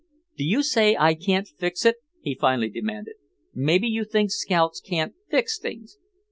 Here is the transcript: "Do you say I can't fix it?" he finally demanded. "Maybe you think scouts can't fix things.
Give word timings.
"Do 0.35 0.43
you 0.43 0.63
say 0.63 0.97
I 0.99 1.13
can't 1.13 1.47
fix 1.47 1.85
it?" 1.85 1.97
he 2.21 2.33
finally 2.33 2.69
demanded. 2.69 3.17
"Maybe 3.53 3.87
you 3.87 4.03
think 4.03 4.31
scouts 4.31 4.79
can't 4.81 5.13
fix 5.29 5.59
things. 5.59 5.99